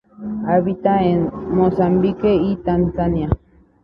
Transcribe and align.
Habita 0.47 1.03
en 1.03 1.29
Mozambique 1.55 2.33
y 2.33 2.55
Tanzania. 2.55 3.29